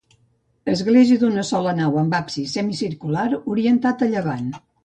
[0.71, 4.53] Església d'una sola nau amb absis semicircular orientat a llevant.